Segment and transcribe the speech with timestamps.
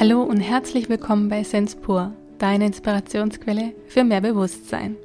[0.00, 4.96] Hallo und herzlich willkommen bei Sense Pur, deine Inspirationsquelle für mehr Bewusstsein.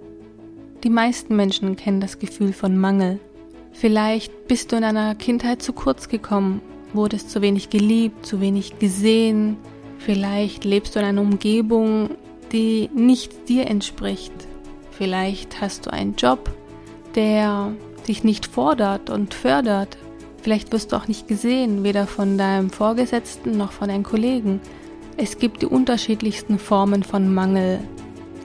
[0.86, 3.20] Die meisten Menschen kennen das Gefühl von Mangel.
[3.74, 6.62] Vielleicht bist du in deiner Kindheit zu kurz gekommen,
[6.94, 9.58] wurdest zu wenig geliebt, zu wenig gesehen.
[9.98, 12.12] Vielleicht lebst du in einer Umgebung,
[12.54, 14.32] die nicht dir entspricht.
[14.92, 16.50] Vielleicht hast du einen Job,
[17.16, 17.74] der
[18.08, 19.98] dich nicht fordert und fördert.
[20.42, 24.62] Vielleicht wirst du auch nicht gesehen, weder von deinem Vorgesetzten noch von deinen Kollegen.
[25.18, 27.80] Es gibt die unterschiedlichsten Formen von Mangel.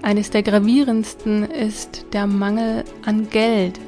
[0.02, 3.80] Eines der gravierendsten ist der Mangel an Geld.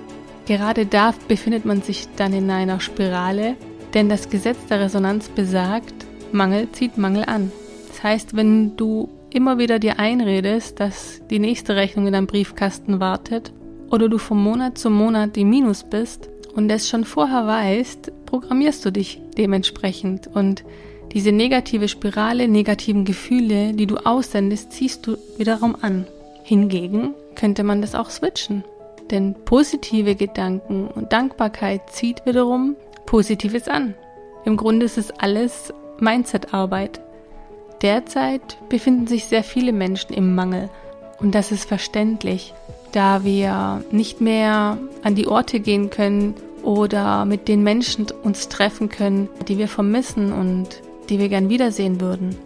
[0.46, 3.55] Gerade da befindet man sich dann in einer Spirale,
[3.95, 5.95] denn das Gesetz der Resonanz besagt,
[6.32, 7.52] Mangel zieht Mangel an.
[7.88, 12.98] Das heißt, wenn du immer wieder dir einredest, dass die nächste Rechnung in deinem Briefkasten
[12.98, 13.52] wartet
[13.91, 18.84] oder du von Monat zu Monat im Minus bist und es schon vorher weißt, programmierst
[18.84, 20.64] du dich dementsprechend und
[21.12, 26.06] diese negative Spirale negativen Gefühle, die du aussendest, ziehst du wiederum an.
[26.42, 28.64] Hingegen könnte man das auch switchen.
[29.10, 33.94] Denn positive Gedanken und Dankbarkeit zieht wiederum Positives an.
[34.44, 37.00] Im Grunde ist es alles Mindset-Arbeit.
[37.83, 40.70] Derzeit befinden sich sehr viele Menschen im Mangel
[41.18, 42.55] und das ist verständlich,
[42.92, 48.88] da wir nicht mehr an die Orte gehen können oder mit den Menschen uns treffen
[48.88, 52.36] können, die wir vermissen und die wir gern wiedersehen würden.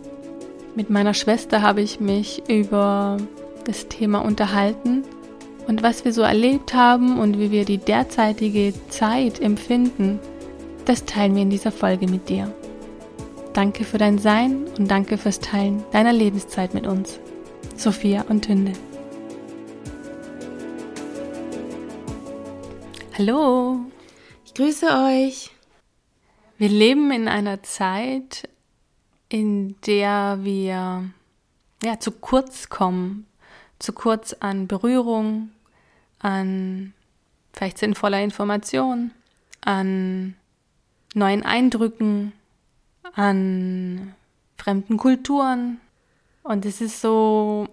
[0.75, 3.17] Mit meiner Schwester habe ich mich über
[3.65, 5.05] das Thema unterhalten
[5.67, 10.21] und was wir so erlebt haben und wie wir die derzeitige Zeit empfinden,
[10.85, 12.53] das teilen wir in dieser Folge mit dir.
[13.53, 17.19] Danke für dein Sein und danke fürs Teilen deiner Lebenszeit mit uns.
[17.77, 18.73] Sophia und Tünde.
[23.19, 23.81] Hallo.
[24.45, 25.56] Ich grüße euch.
[26.59, 28.49] Wir leben in einer Zeit,
[29.29, 31.11] in der wir
[31.83, 33.27] ja zu kurz kommen,
[33.79, 35.51] zu kurz an Berührung,
[36.19, 36.95] an
[37.53, 39.11] vielleicht sinnvoller Information,
[39.61, 40.35] an
[41.15, 42.33] neuen Eindrücken,
[43.13, 44.15] an
[44.57, 45.81] fremden Kulturen.
[46.43, 47.69] Und es ist so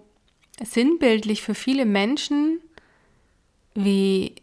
[0.62, 2.60] sinnbildlich für viele Menschen,
[3.74, 4.34] wie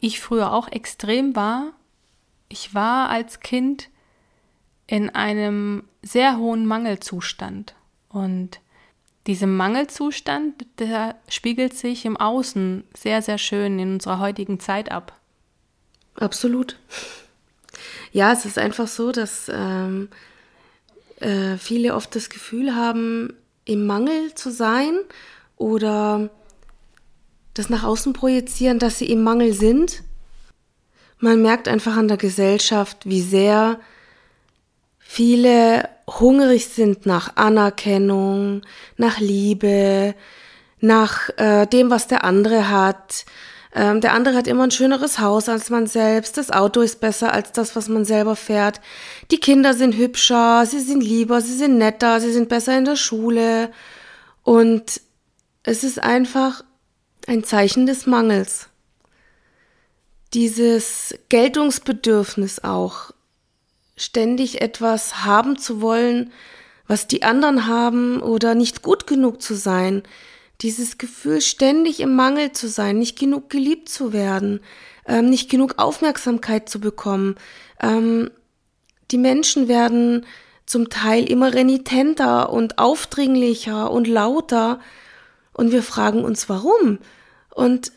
[0.00, 1.72] ich früher auch extrem war.
[2.54, 3.88] Ich war als Kind
[4.86, 7.74] in einem sehr hohen Mangelzustand.
[8.08, 8.60] Und
[9.26, 15.18] diesem Mangelzustand, der spiegelt sich im Außen sehr, sehr schön in unserer heutigen Zeit ab.
[16.14, 16.78] Absolut.
[18.12, 20.08] Ja, es ist einfach so, dass ähm,
[21.18, 24.96] äh, viele oft das Gefühl haben, im Mangel zu sein
[25.56, 26.30] oder
[27.54, 30.04] das nach außen projizieren, dass sie im Mangel sind.
[31.24, 33.80] Man merkt einfach an der Gesellschaft, wie sehr
[34.98, 38.60] viele hungrig sind nach Anerkennung,
[38.98, 40.14] nach Liebe,
[40.80, 43.24] nach äh, dem, was der andere hat.
[43.74, 46.36] Ähm, der andere hat immer ein schöneres Haus als man selbst.
[46.36, 48.82] Das Auto ist besser als das, was man selber fährt.
[49.30, 52.96] Die Kinder sind hübscher, sie sind lieber, sie sind netter, sie sind besser in der
[52.96, 53.70] Schule.
[54.42, 55.00] Und
[55.62, 56.62] es ist einfach
[57.26, 58.68] ein Zeichen des Mangels.
[60.34, 63.12] Dieses Geltungsbedürfnis auch,
[63.96, 66.32] ständig etwas haben zu wollen,
[66.88, 70.02] was die anderen haben oder nicht gut genug zu sein.
[70.60, 74.58] Dieses Gefühl, ständig im Mangel zu sein, nicht genug geliebt zu werden,
[75.06, 77.36] ähm, nicht genug Aufmerksamkeit zu bekommen.
[77.80, 78.28] Ähm,
[79.12, 80.26] die Menschen werden
[80.66, 84.80] zum Teil immer renitenter und aufdringlicher und lauter
[85.52, 86.98] und wir fragen uns warum.
[87.54, 87.92] Und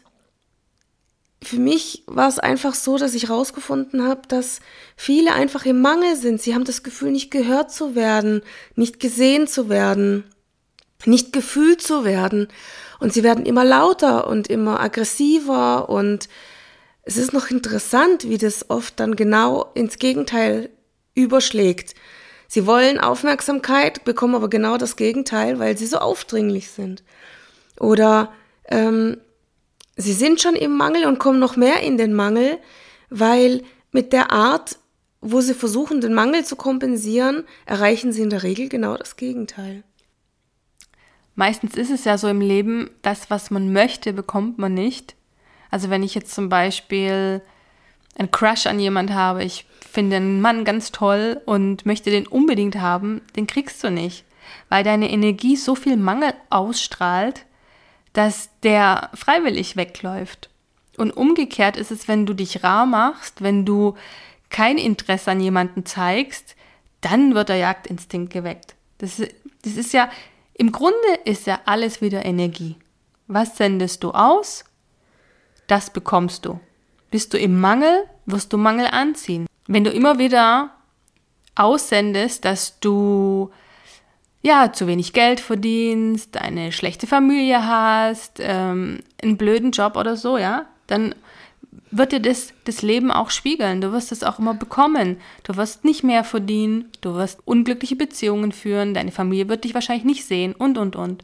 [1.43, 4.59] für mich war es einfach so, dass ich herausgefunden habe, dass
[4.95, 6.41] viele einfach im Mangel sind.
[6.41, 8.41] Sie haben das Gefühl, nicht gehört zu werden,
[8.75, 10.23] nicht gesehen zu werden,
[11.05, 12.47] nicht gefühlt zu werden.
[12.99, 15.89] Und sie werden immer lauter und immer aggressiver.
[15.89, 16.27] Und
[17.03, 20.71] es ist noch interessant, wie das oft dann genau ins Gegenteil
[21.13, 21.93] überschlägt.
[22.47, 27.03] Sie wollen Aufmerksamkeit, bekommen aber genau das Gegenteil, weil sie so aufdringlich sind.
[27.79, 28.33] Oder
[28.69, 29.17] ähm,
[29.97, 32.59] sie sind schon im Mangel und kommen noch mehr in den Mangel,
[33.09, 34.77] weil mit der Art,
[35.21, 39.83] wo sie versuchen, den Mangel zu kompensieren, erreichen sie in der Regel genau das Gegenteil.
[41.35, 45.15] Meistens ist es ja so im Leben, das, was man möchte, bekommt man nicht.
[45.69, 47.41] Also wenn ich jetzt zum Beispiel
[48.17, 52.77] einen Crush an jemand habe, ich finde einen Mann ganz toll und möchte den unbedingt
[52.77, 54.25] haben, den kriegst du nicht,
[54.69, 57.45] weil deine Energie so viel Mangel ausstrahlt,
[58.17, 60.49] dass der freiwillig wegläuft.
[60.97, 63.93] Und umgekehrt ist es, wenn du dich rar machst, wenn du
[64.49, 66.55] kein Interesse an jemanden zeigst,
[67.01, 68.73] dann wird der Jagdinstinkt geweckt.
[68.97, 69.21] Das,
[69.61, 70.09] das ist ja,
[70.55, 72.77] im Grunde ist ja alles wieder Energie.
[73.27, 74.65] Was sendest du aus?
[75.67, 76.59] Das bekommst du.
[77.11, 79.45] Bist du im Mangel, wirst du Mangel anziehen.
[79.67, 80.71] Wenn du immer wieder
[81.53, 83.51] aussendest, dass du
[84.41, 90.37] ja zu wenig Geld verdienst, eine schlechte Familie hast, ähm, einen blöden Job oder so,
[90.37, 91.15] ja, dann
[91.91, 93.81] wird dir das, das Leben auch spiegeln.
[93.81, 95.17] Du wirst es auch immer bekommen.
[95.43, 100.05] Du wirst nicht mehr verdienen, du wirst unglückliche Beziehungen führen, deine Familie wird dich wahrscheinlich
[100.05, 101.23] nicht sehen und, und, und.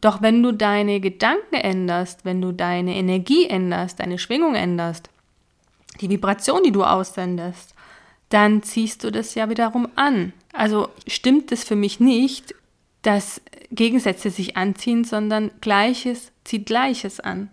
[0.00, 5.10] Doch wenn du deine Gedanken änderst, wenn du deine Energie änderst, deine Schwingung änderst,
[6.00, 7.74] die Vibration, die du aussendest,
[8.28, 10.32] dann ziehst du das ja wiederum an.
[10.52, 12.54] Also stimmt es für mich nicht,
[13.02, 13.40] dass
[13.70, 17.50] Gegensätze sich anziehen, sondern Gleiches zieht Gleiches an.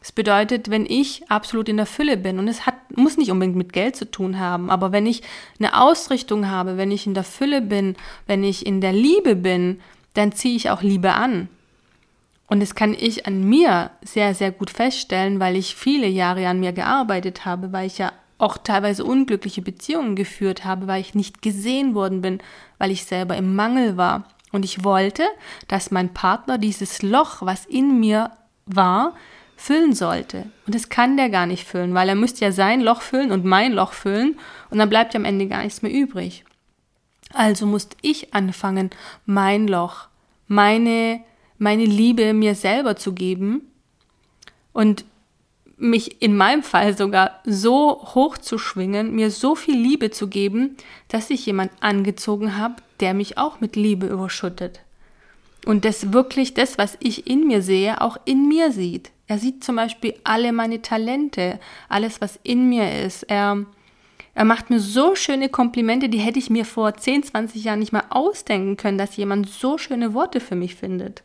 [0.00, 3.56] Das bedeutet, wenn ich absolut in der Fülle bin, und es hat, muss nicht unbedingt
[3.56, 5.22] mit Geld zu tun haben, aber wenn ich
[5.58, 7.96] eine Ausrichtung habe, wenn ich in der Fülle bin,
[8.26, 9.80] wenn ich in der Liebe bin,
[10.14, 11.48] dann ziehe ich auch Liebe an.
[12.46, 16.60] Und das kann ich an mir sehr, sehr gut feststellen, weil ich viele Jahre an
[16.60, 21.42] mir gearbeitet habe, weil ich ja auch teilweise unglückliche Beziehungen geführt habe, weil ich nicht
[21.42, 22.40] gesehen worden bin,
[22.78, 24.24] weil ich selber im Mangel war.
[24.52, 25.24] Und ich wollte,
[25.66, 28.30] dass mein Partner dieses Loch, was in mir
[28.64, 29.14] war,
[29.56, 30.46] füllen sollte.
[30.66, 33.44] Und das kann der gar nicht füllen, weil er müsste ja sein Loch füllen und
[33.44, 34.38] mein Loch füllen
[34.70, 36.44] und dann bleibt ja am Ende gar nichts mehr übrig.
[37.34, 38.90] Also musste ich anfangen,
[39.26, 40.08] mein Loch,
[40.46, 41.20] meine,
[41.58, 43.62] meine Liebe mir selber zu geben
[44.72, 45.04] und
[45.78, 50.76] mich in meinem Fall sogar so hoch zu schwingen, mir so viel Liebe zu geben,
[51.08, 54.80] dass ich jemand angezogen habe, der mich auch mit Liebe überschüttet.
[55.66, 59.10] Und das wirklich das, was ich in mir sehe, auch in mir sieht.
[59.26, 63.24] Er sieht zum Beispiel alle meine Talente, alles, was in mir ist.
[63.24, 63.64] Er,
[64.34, 67.92] er macht mir so schöne Komplimente, die hätte ich mir vor 10, 20 Jahren nicht
[67.92, 71.22] mal ausdenken können, dass jemand so schöne Worte für mich findet.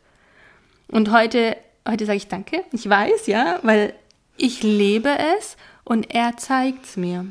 [0.88, 1.56] Und heute,
[1.88, 2.64] heute sage ich Danke.
[2.72, 3.94] Ich weiß, ja, weil
[4.36, 7.26] ich lebe es und er zeigt es mir.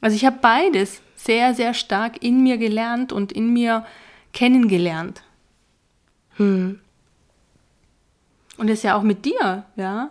[0.00, 3.84] Also ich habe beides sehr, sehr stark in mir gelernt und in mir
[4.32, 5.22] kennengelernt.
[6.36, 6.80] Hm.
[8.58, 10.10] Und das ist ja auch mit dir, ja.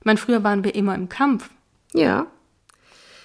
[0.00, 1.50] Ich meine, früher waren wir immer im Kampf.
[1.92, 2.26] Ja.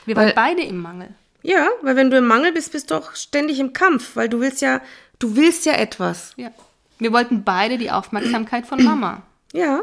[0.06, 1.14] Wir weil, waren beide im Mangel.
[1.42, 4.40] Ja, weil wenn du im Mangel bist, bist du auch ständig im Kampf, weil du
[4.40, 4.82] willst ja,
[5.20, 6.34] du willst ja etwas.
[6.36, 6.52] Ja.
[6.98, 9.24] Wir wollten beide die Aufmerksamkeit von Mama.
[9.54, 9.82] Ja.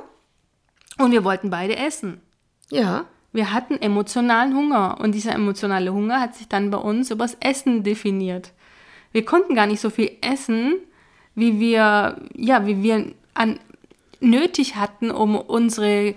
[0.99, 2.21] Und wir wollten beide essen.
[2.71, 3.07] Ja.
[3.33, 7.83] Wir hatten emotionalen Hunger und dieser emotionale Hunger hat sich dann bei uns übers Essen
[7.83, 8.53] definiert.
[9.13, 10.75] Wir konnten gar nicht so viel essen,
[11.35, 13.61] wie wir, ja, wie wir an
[14.21, 16.15] nötig hatten, um unsere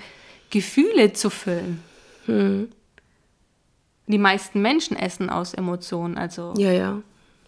[0.49, 1.83] Gefühle zu füllen.
[2.25, 2.69] Hm.
[4.07, 6.53] Die meisten Menschen essen aus Emotionen, also.
[6.57, 7.01] Ja, ja,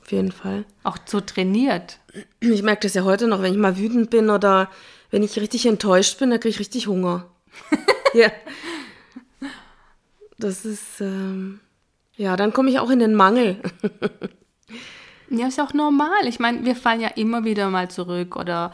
[0.03, 0.65] auf jeden Fall.
[0.83, 1.98] Auch so trainiert.
[2.39, 4.69] Ich merke das ja heute noch, wenn ich mal wütend bin oder
[5.09, 7.25] wenn ich richtig enttäuscht bin, dann kriege ich richtig Hunger.
[8.13, 8.31] ja.
[10.42, 11.60] Das ist, ähm,
[12.18, 13.62] ja, dann komme ich auch in den Mangel.
[15.30, 16.26] ja, ist auch normal.
[16.26, 18.74] Ich meine, wir fallen ja immer wieder mal zurück oder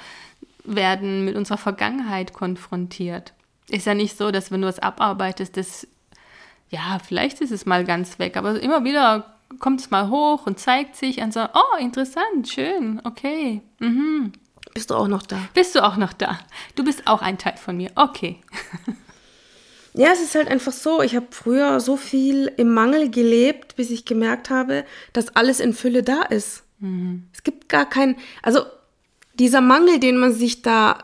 [0.64, 3.34] werden mit unserer Vergangenheit konfrontiert.
[3.70, 5.88] Ist ja nicht so, dass wenn du es abarbeitest, das,
[6.70, 10.60] ja, vielleicht ist es mal ganz weg, aber immer wieder kommt es mal hoch und
[10.60, 13.62] zeigt sich und so, oh, interessant, schön, okay.
[13.80, 14.32] Mhm.
[14.74, 15.40] Bist du auch noch da?
[15.54, 16.40] Bist du auch noch da?
[16.76, 18.40] Du bist auch ein Teil von mir, okay.
[19.98, 23.90] Ja, es ist halt einfach so, ich habe früher so viel im Mangel gelebt, bis
[23.90, 26.64] ich gemerkt habe, dass alles in Fülle da ist.
[26.80, 27.28] Mhm.
[27.34, 28.62] Es gibt gar keinen, also
[29.34, 31.00] dieser Mangel, den man sich da,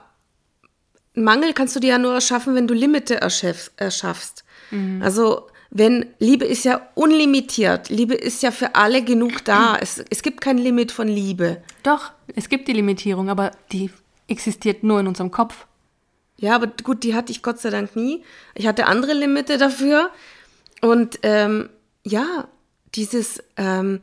[1.16, 4.44] Mangel kannst du dir ja nur erschaffen, wenn du Limite erschaffst.
[4.72, 5.02] Mhm.
[5.02, 9.76] Also wenn Liebe ist ja unlimitiert, Liebe ist ja für alle genug da.
[9.82, 11.64] Es, es gibt kein Limit von Liebe.
[11.82, 13.90] Doch, es gibt die Limitierung, aber die
[14.28, 15.66] existiert nur in unserem Kopf.
[16.38, 18.24] Ja, aber gut, die hatte ich Gott sei Dank nie.
[18.56, 20.10] Ich hatte andere Limite dafür.
[20.82, 21.70] Und ähm,
[22.06, 22.48] ja,
[22.96, 24.02] dieses ähm,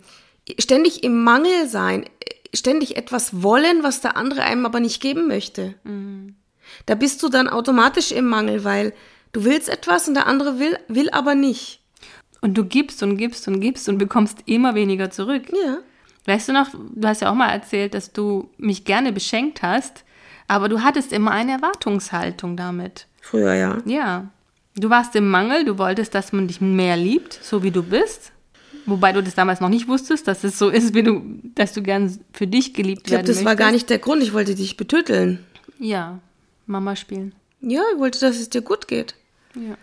[0.58, 2.06] ständig im Mangel sein,
[2.54, 5.75] ständig etwas wollen, was der andere einem aber nicht geben möchte.
[5.84, 6.37] Mhm.
[6.87, 8.92] Da bist du dann automatisch im Mangel, weil
[9.32, 11.80] du willst etwas und der andere will, will aber nicht.
[12.40, 15.44] Und du gibst und gibst und gibst und bekommst immer weniger zurück.
[15.52, 15.78] Ja.
[16.26, 20.04] Weißt du noch, du hast ja auch mal erzählt, dass du mich gerne beschenkt hast,
[20.50, 23.07] aber du hattest immer eine Erwartungshaltung damit.
[23.21, 23.78] Früher, ja.
[23.85, 24.30] Ja.
[24.75, 28.33] Du warst im Mangel, du wolltest, dass man dich mehr liebt, so wie du bist.
[28.85, 31.23] Wobei du das damals noch nicht wusstest, dass es so ist, wie du,
[31.54, 33.47] dass du gern für dich geliebt ich glaub, werden das möchtest.
[33.47, 34.25] war gar nicht der Grund.
[34.25, 35.38] Ich wollte dich betütteln.
[35.78, 36.19] Ja,
[36.66, 37.33] Mama spielen.
[37.61, 39.14] Ja, ich wollte, dass es dir gut geht.
[39.54, 39.76] Ja.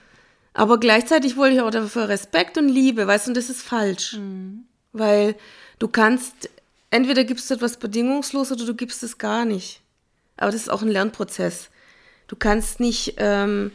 [0.53, 4.17] Aber gleichzeitig wollte ich auch dafür Respekt und Liebe, weißt du, und das ist falsch.
[4.17, 4.65] Mhm.
[4.91, 5.35] Weil
[5.79, 6.49] du kannst
[6.89, 9.81] entweder gibst du etwas bedingungslos oder du gibst es gar nicht.
[10.37, 11.69] Aber das ist auch ein Lernprozess.
[12.27, 13.71] Du kannst nicht ähm,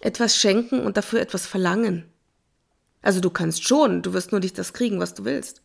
[0.00, 2.04] etwas schenken und dafür etwas verlangen.
[3.02, 5.62] Also du kannst schon, du wirst nur nicht das kriegen, was du willst.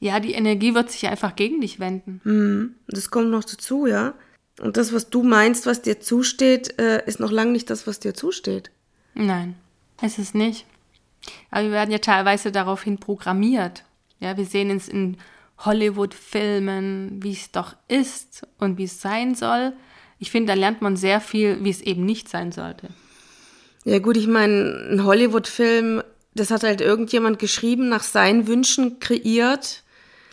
[0.00, 2.20] Ja, die Energie wird sich einfach gegen dich wenden.
[2.24, 2.74] Mhm.
[2.86, 4.14] Das kommt noch dazu, ja.
[4.60, 8.00] Und das, was du meinst, was dir zusteht, äh, ist noch lange nicht das, was
[8.00, 8.70] dir zusteht.
[9.14, 9.54] Nein,
[10.02, 10.66] ist es nicht.
[11.50, 13.84] Aber wir werden ja teilweise daraufhin programmiert.
[14.20, 15.16] Ja, wir sehen es in
[15.58, 19.72] Hollywood-Filmen, wie es doch ist und wie es sein soll.
[20.18, 22.88] Ich finde, da lernt man sehr viel, wie es eben nicht sein sollte.
[23.84, 26.02] Ja gut, ich meine, ein Hollywood-Film,
[26.34, 29.82] das hat halt irgendjemand geschrieben, nach seinen Wünschen kreiert.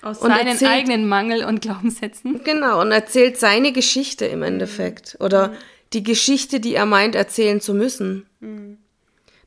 [0.02, 2.42] Aus seinen erzählt, eigenen Mangel und Glaubenssätzen.
[2.44, 5.18] Genau, und erzählt seine Geschichte im Endeffekt.
[5.20, 5.54] Oder mhm.
[5.94, 8.28] die Geschichte, die er meint, erzählen zu müssen.
[8.40, 8.78] Mhm.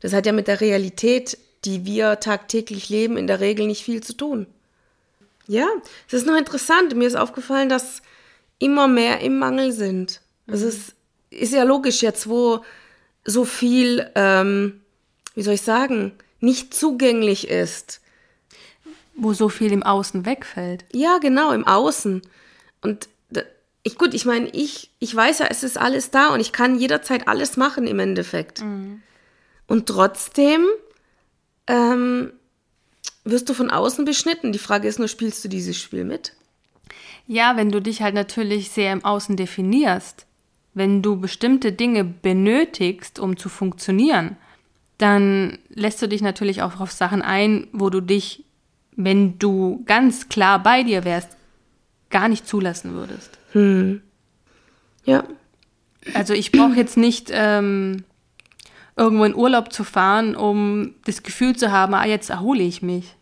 [0.01, 4.03] Das hat ja mit der Realität, die wir tagtäglich leben, in der Regel nicht viel
[4.03, 4.47] zu tun.
[5.49, 5.67] Ja,
[6.07, 6.95] es ist noch interessant.
[6.95, 8.03] Mir ist aufgefallen, dass
[8.59, 10.21] immer mehr im Mangel sind.
[10.47, 10.71] Also mhm.
[10.71, 10.95] es
[11.31, 12.65] ist ja logisch jetzt, wo
[13.25, 14.81] so viel, ähm,
[15.35, 18.01] wie soll ich sagen, nicht zugänglich ist.
[19.15, 20.85] Wo so viel im Außen wegfällt.
[20.93, 22.23] Ja, genau, im Außen.
[22.83, 23.09] Und
[23.83, 26.79] ich, gut, ich meine, ich, ich weiß ja, es ist alles da und ich kann
[26.79, 28.63] jederzeit alles machen im Endeffekt.
[28.63, 29.03] Mhm.
[29.67, 30.67] Und trotzdem
[31.67, 32.33] ähm,
[33.31, 34.53] wirst du von außen beschnitten.
[34.53, 36.33] Die Frage ist nur, spielst du dieses Spiel mit?
[37.27, 40.27] Ja, wenn du dich halt natürlich sehr im Außen definierst,
[40.75, 44.37] wenn du bestimmte Dinge benötigst, um zu funktionieren,
[44.97, 48.45] dann lässt du dich natürlich auch auf Sachen ein, wo du dich,
[48.97, 51.37] wenn du ganz klar bei dir wärst,
[52.11, 53.39] gar nicht zulassen würdest.
[53.53, 54.03] Hm.
[55.05, 55.25] Ja.
[56.15, 58.05] Also ich brauche jetzt nicht ähm,
[58.97, 63.15] irgendwo in Urlaub zu fahren, um das Gefühl zu haben, ah, jetzt erhole ich mich.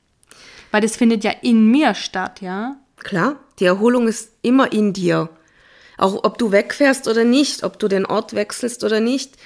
[0.76, 2.76] Weil das findet ja in mir statt, ja?
[2.99, 5.30] Klar, die Erholung ist immer in dir.
[5.97, 9.37] Auch ob du wegfährst oder nicht, ob du den Ort wechselst oder nicht.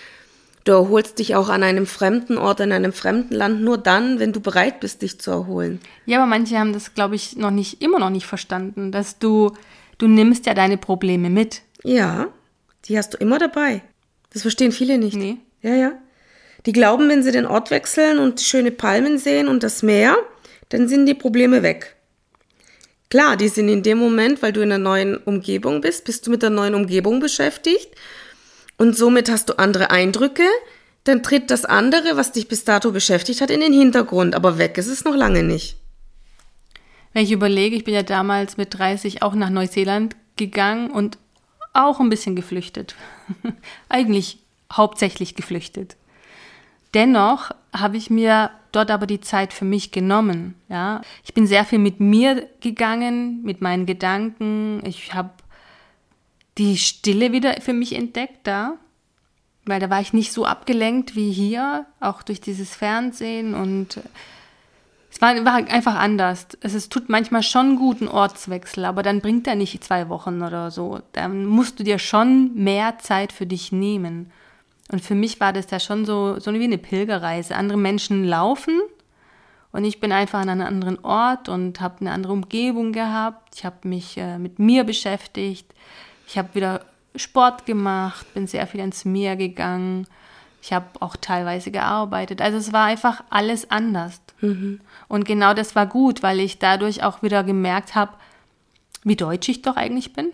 [0.65, 4.33] Du erholst dich auch an einem fremden Ort, in einem fremden Land nur dann, wenn
[4.33, 5.81] du bereit bist, dich zu erholen.
[6.05, 9.53] Ja, aber manche haben das, glaube ich, noch nicht, immer noch nicht verstanden, dass du,
[9.99, 11.63] du nimmst ja deine Probleme mit.
[11.85, 12.27] Ja,
[12.87, 13.83] die hast du immer dabei.
[14.33, 15.17] Das verstehen viele nicht.
[15.17, 15.37] Nee.
[15.63, 15.93] Ja, ja.
[16.67, 20.17] Die glauben, wenn sie den Ort wechseln und schöne Palmen sehen und das Meer,
[20.71, 21.97] dann sind die Probleme weg.
[23.11, 26.31] Klar, die sind in dem Moment, weil du in einer neuen Umgebung bist, bist du
[26.31, 27.89] mit der neuen Umgebung beschäftigt
[28.79, 30.47] und somit hast du andere Eindrücke,
[31.05, 34.79] dann tritt das andere, was dich bis dato beschäftigt hat, in den Hintergrund, aber weg
[34.79, 35.77] ist es noch lange nicht.
[37.13, 41.19] Wenn ich überlege, ich bin ja damals mit 30 auch nach Neuseeland gegangen und
[41.73, 42.95] auch ein bisschen geflüchtet.
[43.89, 44.39] Eigentlich
[44.73, 45.97] hauptsächlich geflüchtet.
[46.95, 50.55] Dennoch habe ich mir dort aber die Zeit für mich genommen.
[50.69, 54.83] Ja, ich bin sehr viel mit mir gegangen, mit meinen Gedanken.
[54.85, 55.31] Ich habe
[56.59, 58.75] die Stille wieder für mich entdeckt da,
[59.65, 64.01] weil da war ich nicht so abgelenkt wie hier, auch durch dieses Fernsehen und
[65.13, 66.47] es war, war einfach anders.
[66.61, 70.43] Es, es tut manchmal schon gut, einen Ortswechsel, aber dann bringt er nicht zwei Wochen
[70.43, 71.01] oder so.
[71.13, 74.31] Dann musst du dir schon mehr Zeit für dich nehmen.
[74.91, 77.55] Und für mich war das ja schon so, so wie eine Pilgerreise.
[77.55, 78.81] Andere Menschen laufen
[79.73, 83.55] und ich bin einfach an einem anderen Ort und habe eine andere Umgebung gehabt.
[83.55, 85.73] Ich habe mich äh, mit mir beschäftigt.
[86.27, 90.07] Ich habe wieder Sport gemacht, bin sehr viel ins Meer gegangen.
[90.63, 92.43] Ich habe auch teilweise gearbeitet.
[92.43, 94.21] Also es war einfach alles anders.
[94.41, 94.81] Mhm.
[95.09, 98.13] Und genau das war gut, weil ich dadurch auch wieder gemerkt habe,
[99.05, 100.31] wie deutsch ich doch eigentlich bin.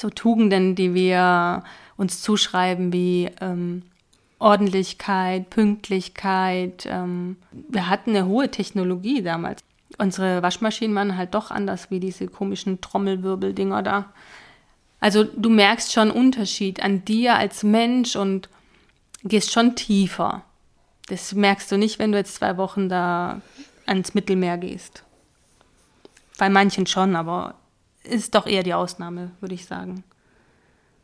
[0.00, 1.64] So Tugenden, die wir
[1.96, 3.82] uns zuschreiben, wie ähm,
[4.38, 6.86] Ordentlichkeit, Pünktlichkeit.
[6.86, 9.62] Ähm, wir hatten eine hohe Technologie damals.
[9.98, 14.12] Unsere Waschmaschinen waren halt doch anders wie diese komischen Trommelwirbeldinger da.
[15.00, 18.48] Also du merkst schon Unterschied an dir als Mensch und
[19.22, 20.42] gehst schon tiefer.
[21.08, 23.40] Das merkst du nicht, wenn du jetzt zwei Wochen da
[23.86, 25.04] ans Mittelmeer gehst.
[26.38, 27.54] Bei manchen schon, aber
[28.02, 30.04] ist doch eher die Ausnahme, würde ich sagen.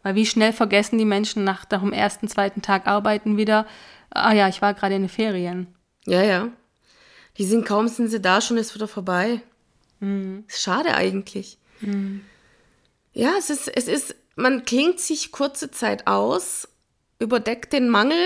[0.02, 3.66] Weil wie schnell vergessen die Menschen nach dem ersten, zweiten Tag arbeiten wieder,
[4.10, 5.74] ah ja, ich war gerade in den Ferien.
[6.06, 6.48] Ja, ja.
[7.38, 9.42] Die sind kaum sind sie da, schon ist wieder vorbei.
[10.00, 10.44] Mhm.
[10.48, 11.58] Ist schade eigentlich.
[11.80, 12.22] Mhm.
[13.12, 16.68] Ja, es ist, es ist, man klingt sich kurze Zeit aus,
[17.18, 18.24] überdeckt den Mangel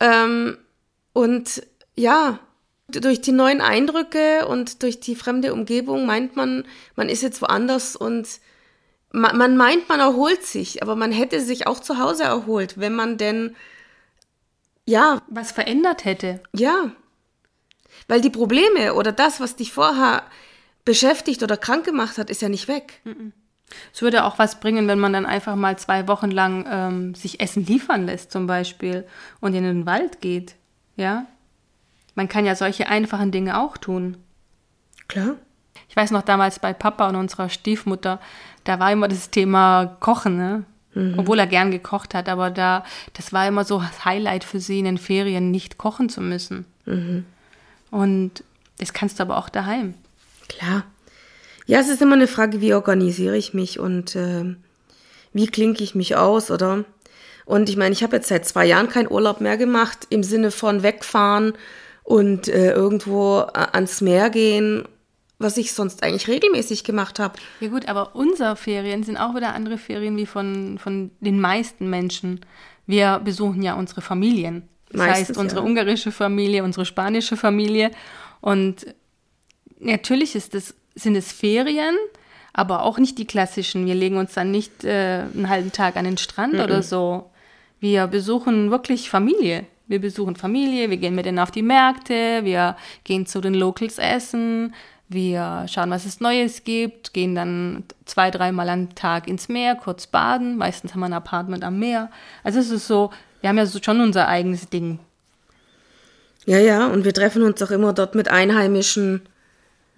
[0.00, 0.58] ähm,
[1.12, 1.62] und
[1.96, 2.38] ja,
[2.88, 7.96] durch die neuen Eindrücke und durch die fremde Umgebung meint man, man ist jetzt woanders
[7.96, 8.28] und
[9.12, 12.94] man, man meint, man erholt sich, aber man hätte sich auch zu Hause erholt, wenn
[12.94, 13.56] man denn,
[14.84, 15.22] ja.
[15.28, 16.40] Was verändert hätte.
[16.54, 16.92] Ja.
[18.08, 20.22] Weil die Probleme oder das, was dich vorher
[20.84, 23.02] beschäftigt oder krank gemacht hat, ist ja nicht weg.
[23.92, 27.40] Es würde auch was bringen, wenn man dann einfach mal zwei Wochen lang ähm, sich
[27.40, 29.06] Essen liefern lässt, zum Beispiel,
[29.40, 30.54] und in den Wald geht.
[30.94, 31.26] Ja?
[32.14, 34.18] Man kann ja solche einfachen Dinge auch tun.
[35.08, 35.36] Klar.
[35.88, 38.20] Ich weiß noch damals bei Papa und unserer Stiefmutter,
[38.66, 40.64] da war immer das Thema Kochen, ne?
[41.18, 42.82] Obwohl er gern gekocht hat, aber da,
[43.12, 46.64] das war immer so das Highlight für sie in den Ferien, nicht kochen zu müssen.
[47.90, 48.44] Und
[48.78, 49.92] das kannst du aber auch daheim.
[50.48, 50.84] Klar.
[51.66, 54.56] Ja, es ist immer eine Frage, wie organisiere ich mich und äh,
[55.34, 56.84] wie klinke ich mich aus, oder?
[57.44, 60.50] Und ich meine, ich habe jetzt seit zwei Jahren keinen Urlaub mehr gemacht, im Sinne
[60.50, 61.52] von wegfahren
[62.04, 64.88] und äh, irgendwo äh, ans Meer gehen,
[65.38, 67.34] was ich sonst eigentlich regelmäßig gemacht habe.
[67.60, 71.90] Ja gut, aber unsere Ferien sind auch wieder andere Ferien wie von, von den meisten
[71.90, 72.40] Menschen.
[72.86, 74.68] Wir besuchen ja unsere Familien.
[74.88, 75.66] Das Meistens, heißt, unsere ja.
[75.66, 77.90] ungarische Familie, unsere spanische Familie.
[78.40, 78.86] Und
[79.78, 81.96] natürlich ist es, sind es Ferien,
[82.52, 83.84] aber auch nicht die klassischen.
[83.84, 87.30] Wir legen uns dann nicht äh, einen halben Tag an den Strand oder so.
[87.78, 89.66] Wir besuchen wirklich Familie.
[89.88, 93.98] Wir besuchen Familie, wir gehen mit denen auf die Märkte, wir gehen zu den Locals
[93.98, 94.74] essen,
[95.08, 100.06] wir schauen, was es Neues gibt, gehen dann zwei, dreimal am Tag ins Meer, kurz
[100.06, 100.56] baden.
[100.56, 102.10] Meistens haben wir ein Apartment am Meer.
[102.42, 103.10] Also es ist so,
[103.40, 104.98] wir haben ja so schon unser eigenes Ding.
[106.44, 109.22] Ja, ja, und wir treffen uns auch immer dort mit Einheimischen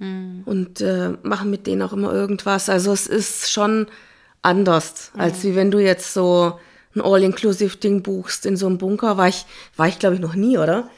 [0.00, 2.68] und äh, machen mit denen auch immer irgendwas.
[2.68, 3.88] Also es ist schon
[4.42, 6.60] anders, als wie wenn du jetzt so
[6.94, 9.16] ein All-Inclusive-Ding buchst in so einem Bunker.
[9.16, 9.44] War ich,
[9.76, 10.88] war ich glaube ich, noch nie, oder?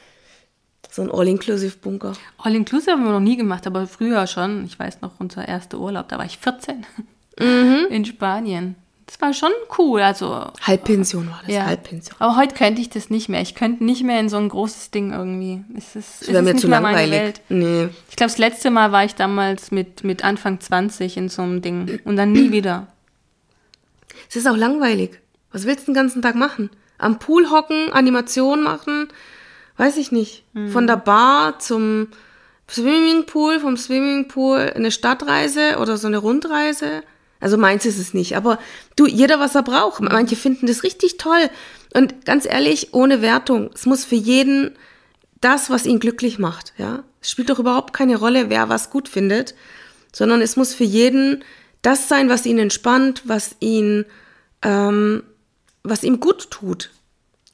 [0.93, 2.13] So ein All-Inclusive-Bunker.
[2.37, 4.65] All-Inclusive haben wir noch nie gemacht, aber früher schon.
[4.65, 6.85] Ich weiß noch, unser erster Urlaub, da war ich 14
[7.89, 8.75] in Spanien.
[9.07, 11.65] Das war schon cool, also Halbpension war das, Ja.
[11.65, 12.15] Halbpension.
[12.19, 13.41] Aber heute könnte ich das nicht mehr.
[13.41, 15.63] Ich könnte nicht mehr in so ein großes Ding irgendwie.
[15.77, 17.19] Es ist, es ist mir nicht zu mehr meine langweilig.
[17.19, 17.41] Welt.
[17.49, 17.89] Nee.
[18.09, 21.61] Ich glaube, das letzte Mal war ich damals mit, mit Anfang 20 in so einem
[21.61, 21.99] Ding.
[22.05, 22.87] Und dann nie wieder.
[24.29, 25.19] Es ist auch langweilig.
[25.51, 26.69] Was willst du den ganzen Tag machen?
[26.97, 29.09] Am Pool hocken, Animation machen?
[29.77, 30.43] Weiß ich nicht.
[30.71, 32.07] Von der Bar zum
[32.69, 37.03] Swimmingpool, vom Swimmingpool eine Stadtreise oder so eine Rundreise.
[37.39, 38.37] Also meins ist es nicht.
[38.37, 38.59] Aber
[38.95, 40.01] du, jeder, was er braucht.
[40.01, 41.49] Manche finden das richtig toll.
[41.93, 43.71] Und ganz ehrlich, ohne Wertung.
[43.73, 44.75] Es muss für jeden
[45.41, 46.73] das, was ihn glücklich macht.
[46.77, 49.55] Ja, es spielt doch überhaupt keine Rolle, wer was gut findet,
[50.13, 51.43] sondern es muss für jeden
[51.81, 54.05] das sein, was ihn entspannt, was ihn,
[54.61, 55.23] ähm,
[55.83, 56.91] was ihm gut tut.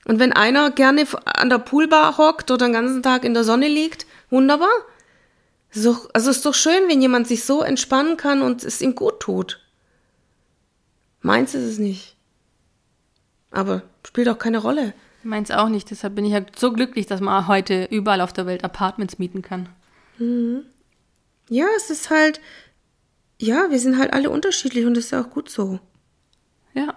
[0.08, 3.68] Und wenn einer gerne an der Poolbar hockt oder den ganzen Tag in der Sonne
[3.68, 4.72] liegt, wunderbar.
[5.70, 8.96] So, also es ist doch schön, wenn jemand sich so entspannen kann und es ihm
[8.96, 9.60] gut tut.
[11.20, 12.16] Meins ist es nicht.
[13.52, 14.94] Aber spielt auch keine Rolle.
[15.24, 15.92] Meins auch nicht.
[15.92, 19.42] Deshalb bin ich ja so glücklich, dass man heute überall auf der Welt Apartments mieten
[19.42, 19.68] kann.
[21.50, 22.40] Ja, es ist halt,
[23.40, 25.82] ja, wir sind halt alle unterschiedlich und das ist ja auch gut so.
[26.74, 26.96] Ja.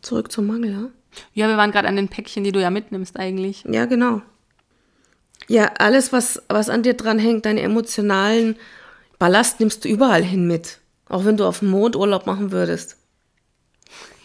[0.00, 0.88] Zurück zum Mangel, ja?
[1.34, 3.64] Ja, wir waren gerade an den Päckchen, die du ja mitnimmst eigentlich.
[3.68, 4.22] Ja, genau.
[5.46, 8.56] Ja, alles, was, was an dir dran hängt, deinen emotionalen
[9.18, 10.78] Ballast nimmst du überall hin mit.
[11.08, 12.96] Auch wenn du auf dem Mond Urlaub machen würdest.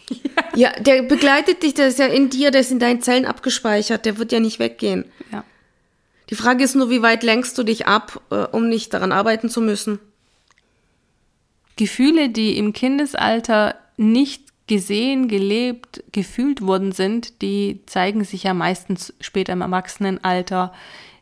[0.56, 0.72] Ja.
[0.80, 4.20] der begleitet dich, der ist ja in dir, der ist in deinen Zellen abgespeichert, der
[4.20, 5.06] wird ja nicht weggehen.
[5.32, 5.44] Ja.
[6.30, 9.50] Die Frage ist nur, wie weit lenkst du dich ab, äh, um nicht daran arbeiten
[9.50, 9.98] zu müssen?
[11.76, 19.14] Gefühle, die im Kindesalter nicht gesehen, gelebt, gefühlt worden sind, die zeigen sich ja meistens
[19.20, 20.74] später im Erwachsenenalter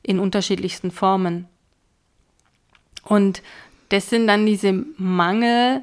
[0.03, 1.47] in unterschiedlichsten Formen.
[3.03, 3.41] Und
[3.89, 5.81] das sind dann diese Mangel,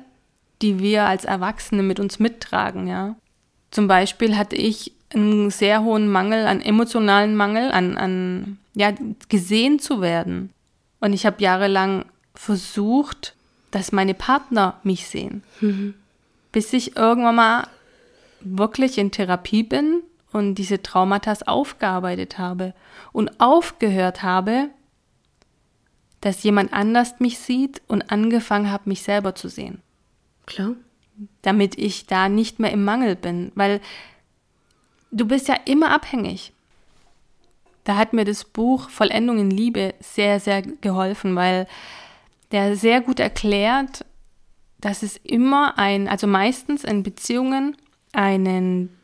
[0.62, 3.16] die wir als Erwachsene mit uns mittragen, ja.
[3.70, 8.92] Zum Beispiel hatte ich einen sehr hohen Mangel, an emotionalen Mangel, an, an ja,
[9.28, 10.50] gesehen zu werden.
[11.00, 13.34] Und ich habe jahrelang versucht,
[13.70, 15.42] dass meine Partner mich sehen.
[16.52, 17.68] Bis ich irgendwann mal
[18.40, 22.74] wirklich in Therapie bin und diese Traumata aufgearbeitet habe
[23.12, 24.70] und aufgehört habe,
[26.20, 29.82] dass jemand anders mich sieht und angefangen habe, mich selber zu sehen
[30.46, 30.74] Klar.
[31.42, 33.80] damit ich da nicht mehr im Mangel bin, weil
[35.10, 36.52] du bist ja immer abhängig.
[37.84, 41.66] Da hat mir das Buch Vollendung in Liebe sehr, sehr geholfen, weil
[42.52, 44.04] der sehr gut erklärt,
[44.80, 47.76] dass es immer ein, also meistens in Beziehungen
[48.12, 48.96] einen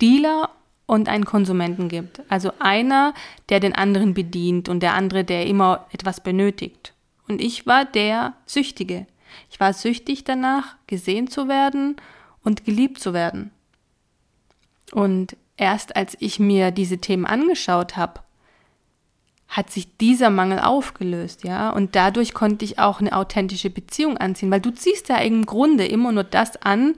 [0.00, 0.50] Dealer
[0.86, 2.22] und einen Konsumenten gibt.
[2.28, 3.12] Also einer,
[3.48, 6.94] der den anderen bedient und der andere, der immer etwas benötigt.
[7.28, 9.06] Und ich war der Süchtige.
[9.50, 11.96] Ich war süchtig danach, gesehen zu werden
[12.44, 13.50] und geliebt zu werden.
[14.92, 18.20] Und erst als ich mir diese Themen angeschaut habe,
[19.48, 21.70] hat sich dieser Mangel aufgelöst, ja.
[21.70, 25.86] Und dadurch konnte ich auch eine authentische Beziehung anziehen, weil du ziehst ja im Grunde
[25.86, 26.96] immer nur das an,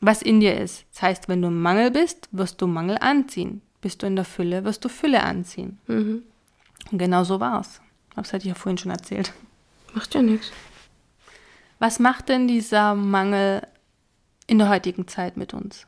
[0.00, 0.84] was in dir ist.
[0.92, 3.62] Das heißt, wenn du im Mangel bist, wirst du Mangel anziehen.
[3.80, 5.78] Bist du in der Fülle, wirst du Fülle anziehen.
[5.86, 6.22] Mhm.
[6.90, 7.80] Und genau so war's.
[8.14, 9.32] Das hatte ich ja vorhin schon erzählt.
[9.94, 10.50] Macht ja nichts.
[11.78, 13.66] Was macht denn dieser Mangel
[14.46, 15.86] in der heutigen Zeit mit uns?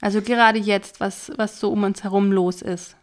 [0.00, 2.96] Also gerade jetzt, was, was so um uns herum los ist.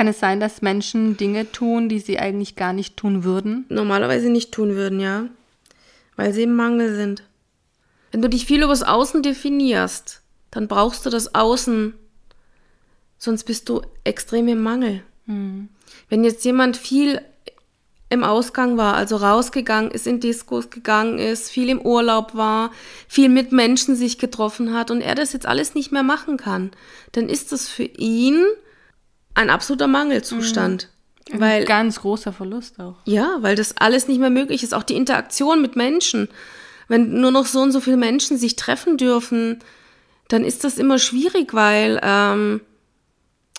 [0.00, 3.66] Kann es sein, dass Menschen Dinge tun, die sie eigentlich gar nicht tun würden?
[3.68, 5.26] Normalerweise nicht tun würden, ja.
[6.16, 7.22] Weil sie im Mangel sind.
[8.10, 11.92] Wenn du dich viel übers Außen definierst, dann brauchst du das Außen.
[13.18, 15.02] Sonst bist du extrem im Mangel.
[15.26, 15.68] Hm.
[16.08, 17.20] Wenn jetzt jemand viel
[18.08, 22.70] im Ausgang war, also rausgegangen ist, in Diskos gegangen ist, viel im Urlaub war,
[23.06, 26.70] viel mit Menschen sich getroffen hat und er das jetzt alles nicht mehr machen kann,
[27.12, 28.46] dann ist das für ihn
[29.40, 30.88] ein absoluter Mangelzustand.
[31.30, 31.40] Mhm.
[31.40, 32.96] Weil, ein ganz großer Verlust auch.
[33.04, 34.74] Ja, weil das alles nicht mehr möglich ist.
[34.74, 36.28] Auch die Interaktion mit Menschen.
[36.88, 39.60] Wenn nur noch so und so viele Menschen sich treffen dürfen,
[40.28, 42.60] dann ist das immer schwierig, weil ähm,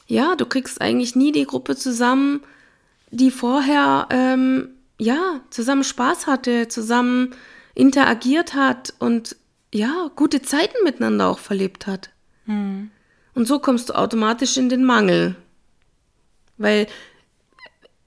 [0.07, 2.41] ja, du kriegst eigentlich nie die Gruppe zusammen,
[3.11, 7.33] die vorher ähm, ja zusammen Spaß hatte, zusammen
[7.73, 9.37] interagiert hat und
[9.73, 12.09] ja gute Zeiten miteinander auch verlebt hat.
[12.45, 12.91] Mhm.
[13.33, 15.35] Und so kommst du automatisch in den Mangel.
[16.61, 16.87] Weil,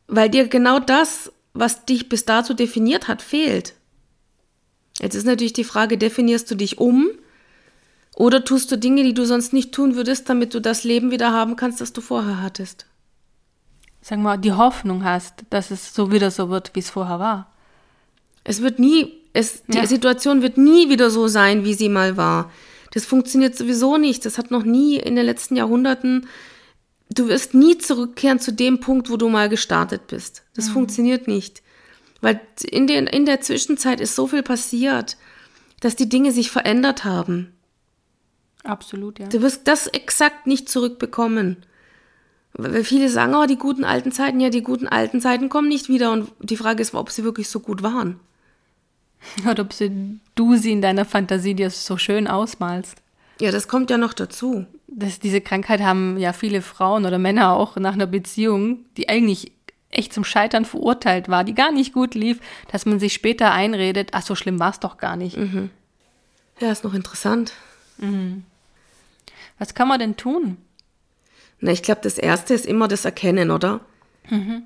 [0.07, 3.75] weil dir genau das, was dich bis dato definiert hat, fehlt.
[5.01, 7.11] Jetzt ist natürlich die Frage, definierst du dich um
[8.17, 11.33] oder tust du Dinge, die du sonst nicht tun würdest, damit du das Leben wieder
[11.33, 12.87] haben kannst, das du vorher hattest?
[14.01, 17.51] Sag mal, die Hoffnung hast, dass es so wieder so wird, wie es vorher war.
[18.45, 19.87] Es wird nie, es, die ja.
[19.87, 22.53] Situation wird nie wieder so sein, wie sie mal war.
[22.93, 24.25] Das funktioniert sowieso nicht.
[24.25, 26.29] Das hat noch nie in den letzten Jahrhunderten
[27.11, 30.43] du wirst nie zurückkehren zu dem Punkt, wo du mal gestartet bist.
[30.55, 30.73] Das mhm.
[30.73, 31.62] funktioniert nicht.
[32.21, 35.17] Weil in, den, in der Zwischenzeit ist so viel passiert,
[35.81, 37.53] dass die Dinge sich verändert haben.
[38.62, 39.27] Absolut, ja.
[39.27, 41.59] Du wirst das exakt nicht zurückbekommen.
[42.55, 45.88] Weil viele sagen, oh, die guten alten Zeiten, ja, die guten alten Zeiten kommen nicht
[45.88, 46.12] wieder.
[46.12, 48.21] Und die Frage ist, ob sie wirklich so gut waren.
[49.51, 52.97] Oder ob sie, du sie in deiner Fantasie dir so schön ausmalst.
[53.40, 54.67] Ja, das kommt ja noch dazu.
[54.96, 59.52] Das, diese Krankheit haben ja viele Frauen oder Männer auch nach einer Beziehung, die eigentlich
[59.90, 64.11] echt zum Scheitern verurteilt war, die gar nicht gut lief, dass man sich später einredet,
[64.12, 65.37] ach so schlimm war es doch gar nicht.
[65.37, 65.70] Mhm.
[66.61, 67.52] Ja, ist noch interessant.
[67.98, 68.44] Mhm.
[69.59, 70.57] Was kann man denn tun?
[71.61, 73.80] Na, ich glaube, das Erste ist immer das Erkennen, oder?
[74.30, 74.64] Mhm.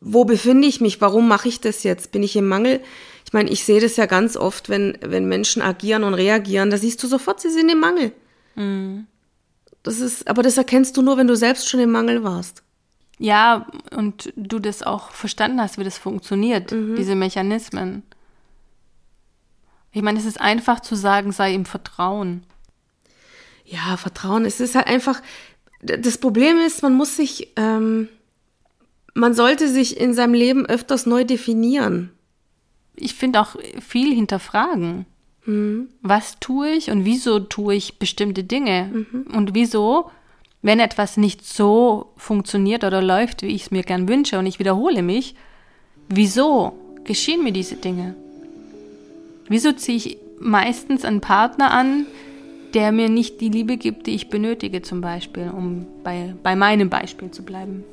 [0.00, 1.00] Wo befinde ich mich?
[1.00, 2.12] Warum mache ich das jetzt?
[2.12, 2.80] Bin ich im Mangel?
[3.24, 6.76] Ich meine, ich sehe das ja ganz oft, wenn, wenn Menschen agieren und reagieren, da
[6.76, 8.12] siehst du sofort, sie sind im Mangel.
[8.56, 9.06] Mhm.
[9.82, 12.62] Das ist, aber das erkennst du nur, wenn du selbst schon im Mangel warst.
[13.18, 16.96] Ja, und du das auch verstanden hast, wie das funktioniert, mhm.
[16.96, 18.02] diese Mechanismen.
[19.92, 22.42] Ich meine, es ist einfach zu sagen, sei im Vertrauen.
[23.64, 25.22] Ja, Vertrauen, es ist halt einfach,
[25.80, 28.08] das Problem ist, man muss sich, ähm,
[29.14, 32.10] man sollte sich in seinem Leben öfters neu definieren
[32.96, 35.06] ich finde auch viel hinterfragen.
[35.46, 35.88] Mhm.
[36.02, 38.90] Was tue ich und wieso tue ich bestimmte Dinge?
[38.92, 39.34] Mhm.
[39.34, 40.10] Und wieso,
[40.62, 44.58] wenn etwas nicht so funktioniert oder läuft, wie ich es mir gern wünsche und ich
[44.58, 45.34] wiederhole mich,
[46.08, 48.14] wieso geschehen mir diese Dinge?
[49.48, 52.06] Wieso ziehe ich meistens einen Partner an,
[52.74, 56.90] der mir nicht die Liebe gibt, die ich benötige, zum Beispiel, um bei, bei meinem
[56.90, 57.84] Beispiel zu bleiben?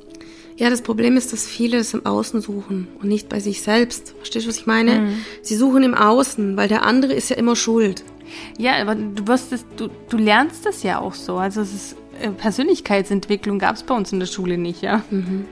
[0.56, 4.14] Ja, das Problem ist, dass viele es im Außen suchen und nicht bei sich selbst.
[4.18, 5.00] Verstehst du, was ich meine?
[5.00, 5.24] Mhm.
[5.42, 8.04] Sie suchen im Außen, weil der andere ist ja immer schuld.
[8.56, 11.36] Ja, aber du wirst es, du, du lernst das ja auch so.
[11.36, 15.02] Also es ist äh, Persönlichkeitsentwicklung gab es bei uns in der Schule nicht, ja.
[15.10, 15.46] Mhm.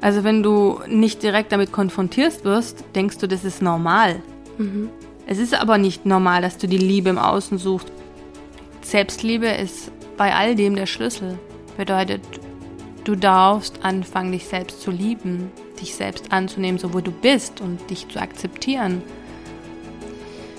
[0.00, 4.20] Also wenn du nicht direkt damit konfrontiert wirst, denkst du, das ist normal.
[4.58, 4.88] Mhm.
[5.26, 7.92] Es ist aber nicht normal, dass du die Liebe im Außen suchst.
[8.82, 11.38] Selbstliebe ist bei all dem der Schlüssel.
[11.76, 12.22] Bedeutet,
[13.08, 17.88] Du darfst anfangen, dich selbst zu lieben, dich selbst anzunehmen, so wo du bist und
[17.88, 19.00] dich zu akzeptieren.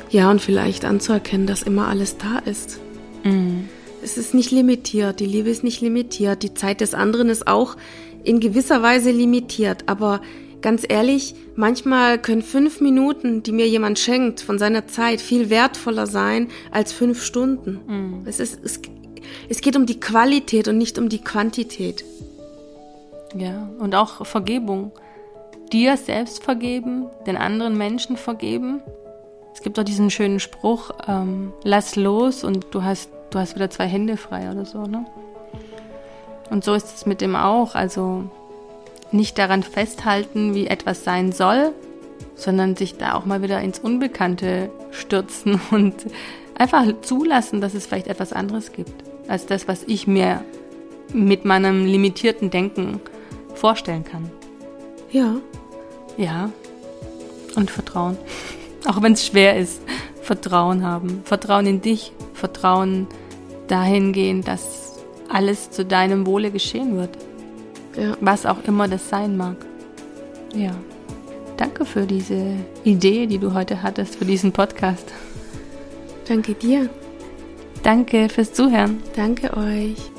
[0.09, 2.79] Ja, und vielleicht anzuerkennen, dass immer alles da ist.
[3.23, 3.69] Mhm.
[4.01, 7.77] Es ist nicht limitiert, die Liebe ist nicht limitiert, die Zeit des anderen ist auch
[8.23, 10.19] in gewisser Weise limitiert, aber
[10.63, 16.07] ganz ehrlich, manchmal können fünf Minuten, die mir jemand schenkt von seiner Zeit, viel wertvoller
[16.07, 17.79] sein als fünf Stunden.
[17.85, 18.21] Mhm.
[18.25, 18.81] Es, ist, es,
[19.49, 22.03] es geht um die Qualität und nicht um die Quantität.
[23.35, 24.91] Ja, und auch Vergebung.
[25.71, 28.81] Dir selbst vergeben, den anderen Menschen vergeben.
[29.53, 33.69] Es gibt auch diesen schönen Spruch, ähm, lass los und du hast, du hast wieder
[33.69, 35.05] zwei Hände frei oder so, ne?
[36.49, 37.75] Und so ist es mit dem auch.
[37.75, 38.23] Also
[39.11, 41.73] nicht daran festhalten, wie etwas sein soll,
[42.35, 45.95] sondern sich da auch mal wieder ins Unbekannte stürzen und
[46.55, 50.43] einfach zulassen, dass es vielleicht etwas anderes gibt, als das, was ich mir
[51.13, 53.01] mit meinem limitierten Denken
[53.59, 54.31] vorstellen kann.
[55.11, 55.35] Ja.
[56.17, 56.51] Ja.
[57.55, 58.17] Und Vertrauen.
[58.85, 59.81] Auch wenn es schwer ist.
[60.21, 61.21] Vertrauen haben.
[61.25, 62.13] Vertrauen in dich.
[62.33, 63.07] Vertrauen
[63.67, 67.17] dahingehend, dass alles zu deinem Wohle geschehen wird.
[67.97, 68.15] Ja.
[68.21, 69.57] Was auch immer das sein mag.
[70.55, 70.71] Ja.
[71.57, 75.11] Danke für diese Idee, die du heute hattest, für diesen Podcast.
[76.27, 76.89] Danke dir.
[77.83, 79.01] Danke fürs Zuhören.
[79.15, 80.18] Danke euch.